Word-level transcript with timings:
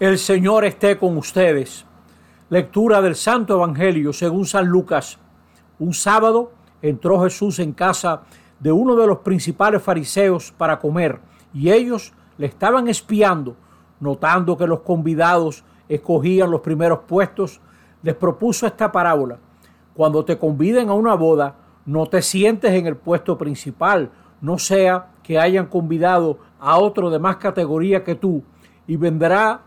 El 0.00 0.16
Señor 0.18 0.64
esté 0.64 0.96
con 0.96 1.16
ustedes. 1.16 1.84
Lectura 2.50 3.02
del 3.02 3.16
Santo 3.16 3.56
Evangelio 3.56 4.12
según 4.12 4.46
San 4.46 4.68
Lucas. 4.68 5.18
Un 5.80 5.92
sábado 5.92 6.52
entró 6.80 7.20
Jesús 7.24 7.58
en 7.58 7.72
casa 7.72 8.22
de 8.60 8.70
uno 8.70 8.94
de 8.94 9.08
los 9.08 9.18
principales 9.18 9.82
fariseos 9.82 10.54
para 10.56 10.78
comer 10.78 11.18
y 11.52 11.72
ellos 11.72 12.12
le 12.36 12.46
estaban 12.46 12.86
espiando. 12.86 13.56
Notando 13.98 14.56
que 14.56 14.68
los 14.68 14.82
convidados 14.82 15.64
escogían 15.88 16.52
los 16.52 16.60
primeros 16.60 17.00
puestos, 17.08 17.60
les 18.04 18.14
propuso 18.14 18.68
esta 18.68 18.92
parábola. 18.92 19.38
Cuando 19.94 20.24
te 20.24 20.38
conviden 20.38 20.90
a 20.90 20.94
una 20.94 21.14
boda, 21.14 21.56
no 21.86 22.06
te 22.06 22.22
sientes 22.22 22.70
en 22.70 22.86
el 22.86 22.96
puesto 22.96 23.36
principal, 23.36 24.12
no 24.40 24.58
sea 24.58 25.08
que 25.24 25.40
hayan 25.40 25.66
convidado 25.66 26.38
a 26.60 26.78
otro 26.78 27.10
de 27.10 27.18
más 27.18 27.38
categoría 27.38 28.04
que 28.04 28.14
tú, 28.14 28.44
y 28.86 28.94
vendrá 28.96 29.62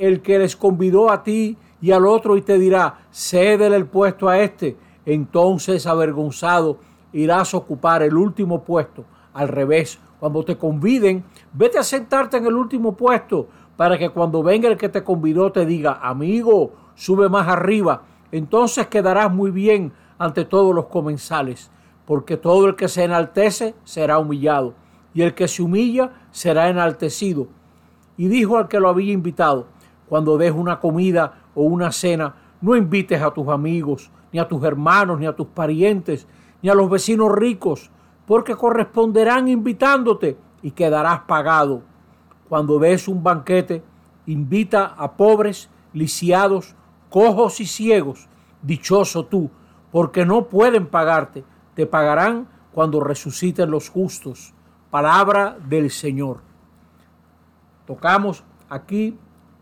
el 0.00 0.22
que 0.22 0.38
les 0.38 0.56
convidó 0.56 1.10
a 1.10 1.22
ti 1.22 1.56
y 1.80 1.92
al 1.92 2.06
otro 2.06 2.36
y 2.36 2.42
te 2.42 2.58
dirá, 2.58 3.06
cédele 3.12 3.76
el 3.76 3.86
puesto 3.86 4.28
a 4.28 4.40
este, 4.40 4.76
entonces 5.06 5.86
avergonzado 5.86 6.78
irás 7.12 7.54
a 7.54 7.58
ocupar 7.58 8.02
el 8.02 8.16
último 8.16 8.64
puesto. 8.64 9.04
Al 9.32 9.48
revés, 9.48 9.98
cuando 10.18 10.44
te 10.44 10.56
conviden, 10.56 11.24
vete 11.52 11.78
a 11.78 11.82
sentarte 11.82 12.36
en 12.36 12.46
el 12.46 12.54
último 12.54 12.96
puesto 12.96 13.48
para 13.76 13.98
que 13.98 14.10
cuando 14.10 14.42
venga 14.42 14.68
el 14.68 14.76
que 14.76 14.88
te 14.88 15.04
convidó 15.04 15.52
te 15.52 15.64
diga, 15.64 15.98
amigo, 16.02 16.72
sube 16.94 17.28
más 17.28 17.48
arriba. 17.48 18.02
Entonces 18.32 18.86
quedarás 18.88 19.32
muy 19.32 19.50
bien 19.50 19.92
ante 20.18 20.44
todos 20.44 20.74
los 20.74 20.86
comensales, 20.86 21.70
porque 22.04 22.36
todo 22.36 22.66
el 22.66 22.76
que 22.76 22.88
se 22.88 23.04
enaltece 23.04 23.74
será 23.84 24.18
humillado, 24.18 24.74
y 25.14 25.22
el 25.22 25.34
que 25.34 25.48
se 25.48 25.62
humilla 25.62 26.10
será 26.30 26.68
enaltecido. 26.68 27.48
Y 28.16 28.28
dijo 28.28 28.58
al 28.58 28.68
que 28.68 28.80
lo 28.80 28.90
había 28.90 29.12
invitado, 29.12 29.66
cuando 30.10 30.36
des 30.36 30.50
una 30.50 30.80
comida 30.80 31.34
o 31.54 31.62
una 31.62 31.92
cena, 31.92 32.34
no 32.60 32.74
invites 32.74 33.22
a 33.22 33.30
tus 33.30 33.46
amigos, 33.46 34.10
ni 34.32 34.40
a 34.40 34.48
tus 34.48 34.60
hermanos, 34.64 35.20
ni 35.20 35.26
a 35.26 35.36
tus 35.36 35.46
parientes, 35.46 36.26
ni 36.60 36.68
a 36.68 36.74
los 36.74 36.90
vecinos 36.90 37.30
ricos, 37.30 37.92
porque 38.26 38.56
corresponderán 38.56 39.46
invitándote 39.46 40.36
y 40.62 40.72
quedarás 40.72 41.20
pagado. 41.20 41.82
Cuando 42.48 42.80
des 42.80 43.06
un 43.06 43.22
banquete, 43.22 43.84
invita 44.26 44.84
a 44.98 45.12
pobres, 45.12 45.70
lisiados, 45.92 46.74
cojos 47.08 47.60
y 47.60 47.66
ciegos. 47.66 48.28
Dichoso 48.62 49.26
tú, 49.26 49.48
porque 49.92 50.26
no 50.26 50.46
pueden 50.46 50.88
pagarte, 50.88 51.44
te 51.74 51.86
pagarán 51.86 52.48
cuando 52.72 52.98
resuciten 52.98 53.70
los 53.70 53.88
justos. 53.88 54.54
Palabra 54.90 55.56
del 55.68 55.88
Señor. 55.88 56.40
Tocamos 57.86 58.42
aquí 58.68 59.16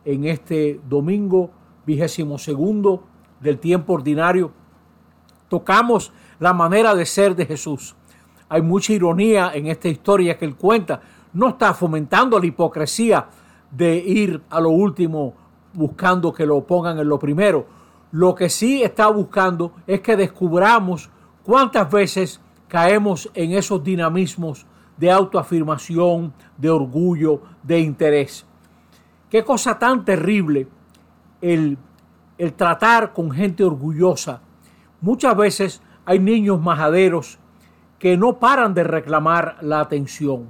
en 0.04 0.24
este 0.24 0.80
domingo 0.88 1.50
vigésimo 1.86 2.38
segundo 2.38 3.04
del 3.40 3.58
tiempo 3.58 3.94
ordinario, 3.94 4.52
tocamos 5.48 6.12
la 6.38 6.52
manera 6.52 6.94
de 6.94 7.06
ser 7.06 7.34
de 7.34 7.46
Jesús. 7.46 7.96
Hay 8.48 8.62
mucha 8.62 8.92
ironía 8.92 9.52
en 9.54 9.66
esta 9.66 9.88
historia 9.88 10.38
que 10.38 10.44
él 10.44 10.56
cuenta. 10.56 11.00
No 11.32 11.48
está 11.48 11.74
fomentando 11.74 12.38
la 12.38 12.46
hipocresía 12.46 13.28
de 13.70 13.96
ir 13.96 14.42
a 14.50 14.60
lo 14.60 14.70
último 14.70 15.34
buscando 15.72 16.32
que 16.32 16.46
lo 16.46 16.66
pongan 16.66 16.98
en 16.98 17.08
lo 17.08 17.18
primero. 17.18 17.66
Lo 18.10 18.34
que 18.34 18.48
sí 18.48 18.82
está 18.82 19.08
buscando 19.08 19.72
es 19.86 20.00
que 20.00 20.16
descubramos 20.16 21.10
cuántas 21.44 21.90
veces 21.90 22.40
caemos 22.68 23.30
en 23.34 23.52
esos 23.52 23.82
dinamismos 23.84 24.66
de 24.96 25.10
autoafirmación, 25.10 26.32
de 26.56 26.70
orgullo, 26.70 27.42
de 27.62 27.80
interés. 27.80 28.47
Qué 29.30 29.44
cosa 29.44 29.78
tan 29.78 30.04
terrible 30.04 30.68
el, 31.40 31.76
el 32.38 32.54
tratar 32.54 33.12
con 33.12 33.30
gente 33.30 33.62
orgullosa. 33.62 34.40
Muchas 35.00 35.36
veces 35.36 35.82
hay 36.06 36.18
niños 36.18 36.60
majaderos 36.60 37.38
que 37.98 38.16
no 38.16 38.38
paran 38.38 38.72
de 38.72 38.84
reclamar 38.84 39.58
la 39.60 39.80
atención. 39.80 40.48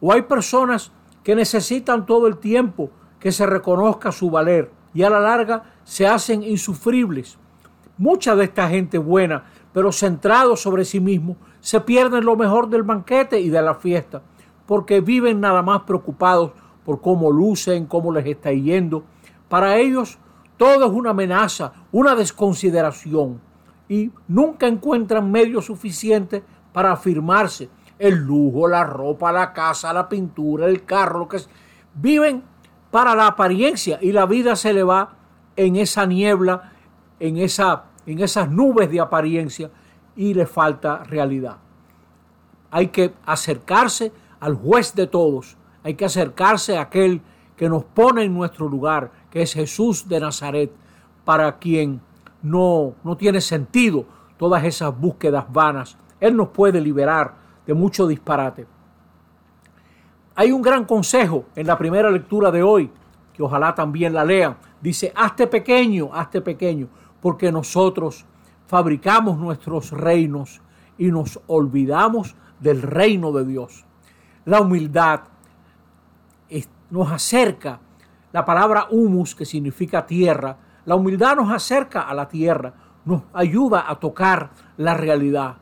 O 0.00 0.12
hay 0.12 0.22
personas 0.22 0.92
que 1.22 1.34
necesitan 1.34 2.06
todo 2.06 2.26
el 2.26 2.38
tiempo 2.38 2.90
que 3.20 3.32
se 3.32 3.46
reconozca 3.46 4.12
su 4.12 4.30
valer 4.30 4.70
y 4.94 5.02
a 5.02 5.10
la 5.10 5.20
larga 5.20 5.64
se 5.82 6.06
hacen 6.06 6.42
insufribles. 6.42 7.38
Mucha 7.98 8.34
de 8.36 8.44
esta 8.44 8.68
gente 8.68 8.98
buena, 8.98 9.44
pero 9.72 9.92
centrados 9.92 10.62
sobre 10.62 10.84
sí 10.84 11.00
mismos, 11.00 11.36
se 11.60 11.80
pierden 11.80 12.24
lo 12.24 12.36
mejor 12.36 12.68
del 12.68 12.82
banquete 12.82 13.40
y 13.40 13.48
de 13.48 13.62
la 13.62 13.74
fiesta, 13.74 14.22
porque 14.66 15.00
viven 15.00 15.40
nada 15.40 15.62
más 15.62 15.82
preocupados 15.82 16.52
por 16.84 17.00
cómo 17.00 17.30
lucen, 17.30 17.86
cómo 17.86 18.12
les 18.12 18.26
está 18.26 18.52
yendo. 18.52 19.04
Para 19.48 19.76
ellos 19.76 20.18
todo 20.56 20.86
es 20.86 20.92
una 20.92 21.10
amenaza, 21.10 21.72
una 21.90 22.14
desconsideración 22.14 23.40
y 23.88 24.10
nunca 24.28 24.66
encuentran 24.66 25.30
medios 25.30 25.66
suficientes 25.66 26.42
para 26.72 26.92
afirmarse. 26.92 27.68
El 27.98 28.16
lujo, 28.16 28.66
la 28.66 28.84
ropa, 28.84 29.30
la 29.30 29.52
casa, 29.52 29.92
la 29.92 30.08
pintura, 30.08 30.66
el 30.66 30.84
carro, 30.84 31.20
lo 31.20 31.28
que 31.28 31.36
es. 31.36 31.48
Viven 31.94 32.42
para 32.90 33.14
la 33.14 33.28
apariencia 33.28 33.98
y 34.00 34.12
la 34.12 34.26
vida 34.26 34.56
se 34.56 34.72
le 34.72 34.82
va 34.82 35.16
en 35.56 35.76
esa 35.76 36.06
niebla, 36.06 36.72
en, 37.20 37.36
esa, 37.36 37.84
en 38.06 38.20
esas 38.20 38.50
nubes 38.50 38.90
de 38.90 39.00
apariencia 39.00 39.70
y 40.16 40.34
le 40.34 40.46
falta 40.46 41.04
realidad. 41.04 41.58
Hay 42.70 42.88
que 42.88 43.14
acercarse 43.24 44.12
al 44.40 44.54
juez 44.54 44.94
de 44.94 45.06
todos, 45.06 45.56
hay 45.84 45.94
que 45.94 46.06
acercarse 46.06 46.78
a 46.78 46.82
aquel 46.82 47.20
que 47.56 47.68
nos 47.68 47.84
pone 47.84 48.24
en 48.24 48.34
nuestro 48.34 48.68
lugar, 48.68 49.12
que 49.30 49.42
es 49.42 49.52
Jesús 49.52 50.08
de 50.08 50.18
Nazaret, 50.18 50.72
para 51.24 51.58
quien 51.58 52.00
no, 52.42 52.94
no 53.04 53.16
tiene 53.16 53.40
sentido 53.40 54.06
todas 54.38 54.64
esas 54.64 54.98
búsquedas 54.98 55.44
vanas. 55.52 55.96
Él 56.18 56.36
nos 56.36 56.48
puede 56.48 56.80
liberar 56.80 57.34
de 57.66 57.74
mucho 57.74 58.06
disparate. 58.06 58.66
Hay 60.34 60.50
un 60.52 60.62
gran 60.62 60.84
consejo 60.84 61.44
en 61.54 61.66
la 61.66 61.78
primera 61.78 62.10
lectura 62.10 62.50
de 62.50 62.62
hoy, 62.62 62.90
que 63.34 63.42
ojalá 63.42 63.74
también 63.74 64.14
la 64.14 64.24
lean. 64.24 64.56
Dice, 64.80 65.12
hazte 65.14 65.46
pequeño, 65.46 66.10
hazte 66.12 66.40
pequeño, 66.40 66.88
porque 67.20 67.52
nosotros 67.52 68.24
fabricamos 68.66 69.38
nuestros 69.38 69.90
reinos 69.92 70.62
y 70.96 71.06
nos 71.06 71.40
olvidamos 71.46 72.34
del 72.58 72.82
reino 72.82 73.32
de 73.32 73.44
Dios. 73.44 73.84
La 74.44 74.60
humildad 74.60 75.20
nos 76.94 77.10
acerca, 77.10 77.80
la 78.30 78.44
palabra 78.44 78.86
humus, 78.88 79.34
que 79.34 79.44
significa 79.44 80.06
tierra, 80.06 80.56
la 80.84 80.94
humildad 80.94 81.34
nos 81.34 81.50
acerca 81.50 82.02
a 82.02 82.14
la 82.14 82.28
tierra, 82.28 82.72
nos 83.04 83.22
ayuda 83.32 83.90
a 83.90 83.98
tocar 83.98 84.50
la 84.76 84.94
realidad. 84.94 85.56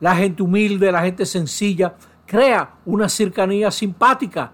La 0.00 0.14
gente 0.14 0.42
humilde, 0.42 0.92
la 0.92 1.00
gente 1.00 1.24
sencilla, 1.24 1.94
crea 2.26 2.74
una 2.84 3.08
cercanía 3.08 3.70
simpática. 3.70 4.52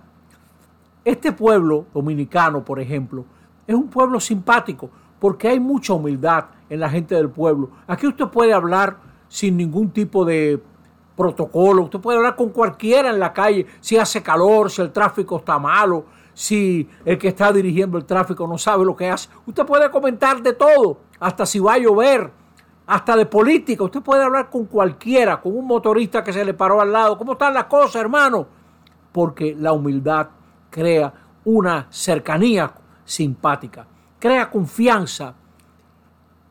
Este 1.05 1.33
pueblo 1.33 1.87
dominicano, 1.93 2.65
por 2.65 2.78
ejemplo, 2.78 3.25
es 3.66 3.75
un 3.75 3.89
pueblo 3.89 4.21
simpático 4.21 4.89
porque 5.19 5.49
hay 5.49 5.59
mucha 5.59 5.95
humildad 5.95 6.45
en 6.71 6.78
la 6.78 6.89
gente 6.89 7.16
del 7.16 7.31
pueblo. 7.31 7.71
Aquí 7.89 8.06
usted 8.06 8.27
puede 8.27 8.53
hablar 8.53 8.99
sin 9.27 9.56
ningún 9.56 9.91
tipo 9.91 10.25
de 10.25 10.62
protocolo. 11.16 11.84
Usted 11.84 11.99
puede 11.99 12.19
hablar 12.19 12.37
con 12.37 12.50
cualquiera 12.50 13.10
en 13.10 13.19
la 13.19 13.32
calle, 13.32 13.66
si 13.81 13.97
hace 13.97 14.22
calor, 14.22 14.71
si 14.71 14.82
el 14.82 14.93
tráfico 14.93 15.38
está 15.38 15.59
malo, 15.59 16.04
si 16.34 16.88
el 17.04 17.16
que 17.16 17.28
está 17.28 17.53
dirigiendo 17.53 17.97
el 17.97 18.04
tráfico 18.04 18.47
no 18.47 18.59
sabe 18.59 18.84
lo 18.84 18.94
que 18.94 19.09
hace. 19.09 19.31
Usted 19.47 19.65
puede 19.65 19.91
comentar 19.91 20.43
de 20.43 20.53
todo, 20.53 20.99
hasta 21.19 21.47
si 21.47 21.59
va 21.59 21.75
a 21.75 21.78
llover, 21.78 22.31
hasta 22.87 23.16
de 23.16 23.27
política. 23.27 23.84
Usted 23.84 24.03
puede 24.03 24.22
hablar 24.22 24.50
con 24.50 24.66
cualquiera, 24.66 25.41
con 25.41 25.56
un 25.56 25.66
motorista 25.66 26.22
que 26.22 26.32
se 26.32 26.44
le 26.44 26.54
paró 26.54 26.81
al 26.81 26.93
lado. 26.93 27.16
¿Cómo 27.16 27.33
están 27.33 27.54
las 27.54 27.65
cosas, 27.65 27.97
hermano? 27.97 28.47
Porque 29.12 29.56
la 29.59 29.72
humildad 29.72 30.28
crea 30.71 31.12
una 31.44 31.87
cercanía 31.91 32.72
simpática, 33.04 33.86
crea 34.18 34.51
confianza. 34.51 35.34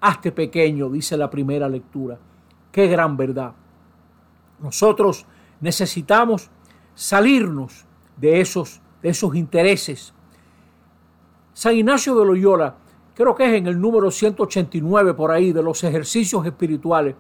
Hazte 0.02 0.32
pequeño, 0.32 0.90
dice 0.90 1.16
la 1.18 1.30
primera 1.30 1.70
lectura. 1.70 2.18
Qué 2.72 2.88
gran 2.88 3.16
verdad. 3.16 3.54
Nosotros 4.60 5.26
necesitamos 5.62 6.50
salirnos 6.94 7.86
de 8.18 8.42
esos, 8.42 8.82
de 9.02 9.10
esos 9.10 9.36
intereses. 9.36 10.14
San 11.54 11.76
Ignacio 11.76 12.16
de 12.16 12.26
Loyola, 12.26 12.76
creo 13.14 13.36
que 13.36 13.46
es 13.46 13.54
en 13.54 13.68
el 13.68 13.80
número 13.80 14.12
189 14.12 15.14
por 15.14 15.32
ahí 15.32 15.52
de 15.52 15.64
los 15.64 15.84
ejercicios 15.84 16.46
espirituales, 16.46 17.16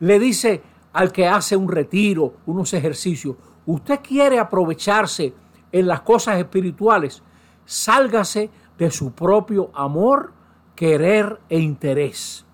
le 0.00 0.18
dice 0.18 0.62
al 0.92 1.12
que 1.12 1.26
hace 1.26 1.56
un 1.56 1.68
retiro, 1.68 2.34
unos 2.46 2.72
ejercicios, 2.74 3.36
usted 3.66 4.00
quiere 4.00 4.38
aprovecharse 4.38 5.32
en 5.70 5.86
las 5.86 6.02
cosas 6.02 6.38
espirituales, 6.38 7.22
sálgase 7.64 8.50
de 8.78 8.90
su 8.90 9.12
propio 9.12 9.70
amor, 9.74 10.32
querer 10.74 11.40
e 11.48 11.58
interés. 11.58 12.44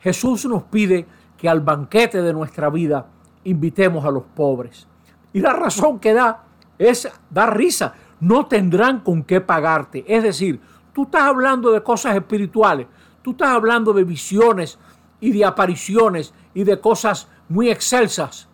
Jesús 0.00 0.44
nos 0.46 0.62
pide 0.64 1.06
que 1.36 1.48
al 1.48 1.60
banquete 1.60 2.22
de 2.22 2.32
nuestra 2.32 2.70
vida 2.70 3.06
invitemos 3.44 4.04
a 4.04 4.10
los 4.10 4.24
pobres. 4.24 4.86
Y 5.32 5.40
la 5.40 5.52
razón 5.52 5.98
que 5.98 6.14
da 6.14 6.44
es 6.78 7.08
dar 7.30 7.56
risa. 7.56 7.94
no 8.18 8.46
tendrán 8.46 9.00
con 9.00 9.22
qué 9.24 9.42
pagarte. 9.42 10.02
Es 10.08 10.22
decir, 10.22 10.58
tú 10.94 11.02
estás 11.02 11.22
hablando 11.22 11.70
de 11.70 11.82
cosas 11.82 12.16
espirituales, 12.16 12.86
tú 13.20 13.32
estás 13.32 13.50
hablando 13.50 13.92
de 13.92 14.04
visiones 14.04 14.78
y 15.20 15.32
de 15.32 15.44
apariciones 15.44 16.32
y 16.54 16.64
de 16.64 16.80
cosas 16.80 17.28
muy 17.50 17.68
excelsas. 17.68 18.48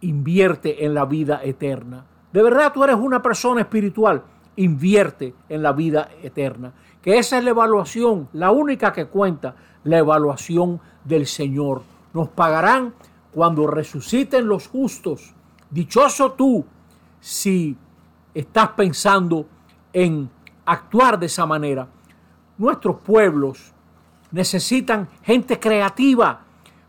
Invierte 0.00 0.84
en 0.84 0.94
la 0.94 1.04
vida 1.04 1.40
eterna. 1.44 2.06
De 2.32 2.42
verdad 2.42 2.72
tú 2.72 2.82
eres 2.82 2.96
una 2.96 3.22
persona 3.22 3.60
espiritual, 3.60 4.24
invierte 4.56 5.34
en 5.48 5.62
la 5.62 5.72
vida 5.72 6.08
eterna. 6.22 6.72
Que 7.02 7.18
esa 7.18 7.38
es 7.38 7.44
la 7.44 7.50
evaluación, 7.50 8.28
la 8.32 8.50
única 8.50 8.92
que 8.92 9.06
cuenta, 9.06 9.54
la 9.84 9.98
evaluación 9.98 10.80
del 11.04 11.26
Señor. 11.26 11.82
Nos 12.12 12.28
pagarán 12.28 12.94
cuando 13.32 13.66
resuciten 13.66 14.48
los 14.48 14.68
justos. 14.68 15.34
Dichoso 15.70 16.32
tú 16.32 16.64
si 17.20 17.76
estás 18.34 18.70
pensando 18.70 19.46
en 19.92 20.30
actuar 20.64 21.18
de 21.18 21.26
esa 21.26 21.46
manera. 21.46 21.88
Nuestros 22.58 22.96
pueblos 22.96 23.72
necesitan 24.30 25.08
gente 25.22 25.60
creativa, 25.60 26.40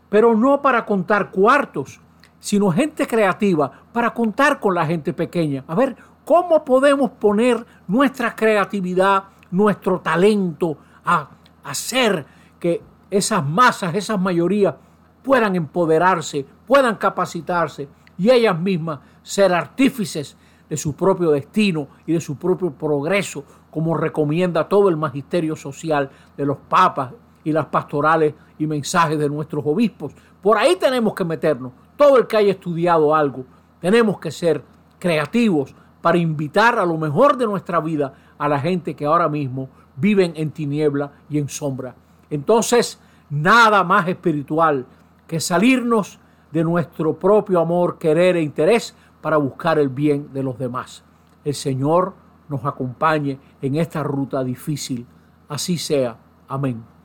pero 0.08 0.34
no 0.34 0.60
para 0.62 0.84
contar 0.84 1.30
cuartos, 1.30 2.00
sino 2.40 2.70
gente 2.70 3.06
creativa 3.06 3.70
para 3.92 4.12
contar 4.14 4.60
con 4.60 4.74
la 4.74 4.86
gente 4.86 5.12
pequeña. 5.12 5.64
A 5.66 5.74
ver, 5.74 5.96
¿cómo 6.28 6.62
podemos 6.62 7.12
poner 7.12 7.64
nuestra 7.86 8.36
creatividad, 8.36 9.24
nuestro 9.50 10.00
talento 10.00 10.76
a 11.02 11.30
hacer 11.64 12.26
que 12.60 12.82
esas 13.10 13.42
masas, 13.42 13.94
esas 13.94 14.20
mayorías 14.20 14.74
puedan 15.22 15.56
empoderarse, 15.56 16.44
puedan 16.66 16.96
capacitarse 16.96 17.88
y 18.18 18.28
ellas 18.28 18.60
mismas 18.60 18.98
ser 19.22 19.54
artífices 19.54 20.36
de 20.68 20.76
su 20.76 20.94
propio 20.94 21.30
destino 21.30 21.88
y 22.04 22.12
de 22.12 22.20
su 22.20 22.36
propio 22.36 22.72
progreso, 22.72 23.44
como 23.70 23.96
recomienda 23.96 24.68
todo 24.68 24.90
el 24.90 24.98
magisterio 24.98 25.56
social 25.56 26.10
de 26.36 26.44
los 26.44 26.58
papas 26.58 27.10
y 27.42 27.52
las 27.52 27.64
pastorales 27.68 28.34
y 28.58 28.66
mensajes 28.66 29.18
de 29.18 29.30
nuestros 29.30 29.64
obispos. 29.64 30.12
Por 30.42 30.58
ahí 30.58 30.76
tenemos 30.76 31.14
que 31.14 31.24
meternos. 31.24 31.72
Todo 31.96 32.18
el 32.18 32.26
que 32.26 32.36
haya 32.36 32.50
estudiado 32.50 33.14
algo, 33.14 33.46
tenemos 33.80 34.20
que 34.20 34.30
ser 34.30 34.62
creativos 34.98 35.74
para 36.00 36.18
invitar 36.18 36.78
a 36.78 36.86
lo 36.86 36.96
mejor 36.96 37.36
de 37.36 37.46
nuestra 37.46 37.80
vida 37.80 38.14
a 38.38 38.48
la 38.48 38.60
gente 38.60 38.94
que 38.94 39.06
ahora 39.06 39.28
mismo 39.28 39.68
viven 39.96 40.32
en 40.36 40.50
tiniebla 40.50 41.12
y 41.28 41.38
en 41.38 41.48
sombra. 41.48 41.94
Entonces, 42.30 43.00
nada 43.30 43.82
más 43.84 44.08
espiritual 44.08 44.86
que 45.26 45.40
salirnos 45.40 46.18
de 46.52 46.64
nuestro 46.64 47.18
propio 47.18 47.60
amor, 47.60 47.98
querer 47.98 48.36
e 48.36 48.42
interés 48.42 48.94
para 49.20 49.36
buscar 49.36 49.78
el 49.78 49.88
bien 49.88 50.32
de 50.32 50.42
los 50.42 50.58
demás. 50.58 51.04
El 51.44 51.54
Señor 51.54 52.14
nos 52.48 52.64
acompañe 52.64 53.38
en 53.60 53.76
esta 53.76 54.02
ruta 54.02 54.42
difícil. 54.42 55.06
Así 55.48 55.76
sea. 55.76 56.16
Amén. 56.48 56.97